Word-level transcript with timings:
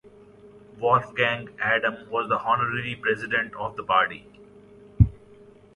Wolfgang 0.79 1.49
Adam 1.61 2.09
was 2.09 2.27
the 2.27 2.39
honorary 2.39 2.95
president 2.95 3.53
of 3.53 3.77
the 3.77 3.83
party. 3.83 4.25